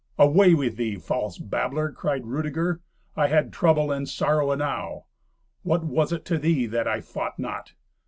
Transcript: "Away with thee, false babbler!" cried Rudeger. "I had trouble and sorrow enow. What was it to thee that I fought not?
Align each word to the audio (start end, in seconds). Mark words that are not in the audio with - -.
"Away 0.17 0.55
with 0.55 0.77
thee, 0.77 0.95
false 0.95 1.37
babbler!" 1.37 1.91
cried 1.91 2.25
Rudeger. 2.25 2.81
"I 3.15 3.27
had 3.27 3.53
trouble 3.53 3.91
and 3.91 4.09
sorrow 4.09 4.51
enow. 4.51 5.05
What 5.61 5.83
was 5.83 6.11
it 6.11 6.25
to 6.25 6.39
thee 6.39 6.65
that 6.65 6.87
I 6.87 7.01
fought 7.01 7.37
not? 7.37 7.73